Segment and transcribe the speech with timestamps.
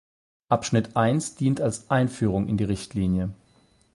[0.49, 3.35] Abschnitt eins dient als Einführung in die Richtlinie.